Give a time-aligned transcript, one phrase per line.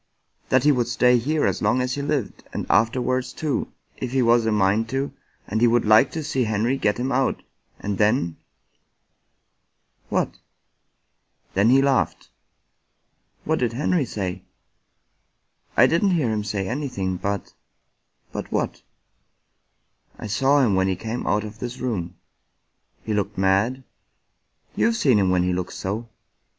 [0.49, 3.37] "That he would stay here as long as he lived and after 49 American Mystery
[3.37, 3.67] Stories wards,
[4.01, 5.13] too, if he was a mind to,
[5.47, 7.43] and he would hke to see Henrv get him out;
[7.79, 8.37] and then
[10.09, 10.37] ""What?""
[11.53, 12.29] Then he laughed."
[13.43, 14.41] "What did Henry say?""
[15.77, 17.53] I didn't hear him say anything, but"
[18.33, 18.81] "But what?""
[20.17, 22.15] I saw him when he came out of this room."
[23.03, 23.83] "He looked mad?""
[24.75, 26.09] You've seen him when he looked so."